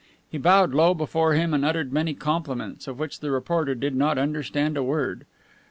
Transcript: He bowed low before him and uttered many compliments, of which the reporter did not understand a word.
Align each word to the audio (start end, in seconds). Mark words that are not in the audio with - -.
He 0.31 0.39
bowed 0.39 0.73
low 0.73 0.95
before 0.95 1.35
him 1.35 1.53
and 1.53 1.63
uttered 1.63 1.93
many 1.93 2.15
compliments, 2.15 2.87
of 2.87 2.97
which 2.97 3.19
the 3.19 3.29
reporter 3.29 3.75
did 3.75 3.93
not 3.95 4.17
understand 4.17 4.75
a 4.75 4.81
word. 4.81 5.27